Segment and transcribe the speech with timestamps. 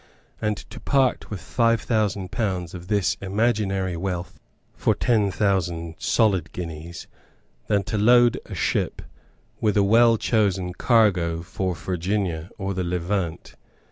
[0.41, 4.39] and to part with five thousand pounds of this imaginary wealth
[4.73, 7.05] for ten thousand solid guineas,
[7.67, 9.03] than to load a ship
[9.59, 13.53] with a well chosen cargo for Virginia or the Levant.